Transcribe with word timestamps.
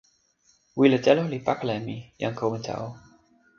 wile 0.79 0.97
telo 1.05 1.21
li 1.31 1.37
pakala 1.47 1.73
e 1.79 1.81
mi, 1.85 1.97
jan 2.21 2.33
Kowinta 2.39 2.73
o! 2.85 2.87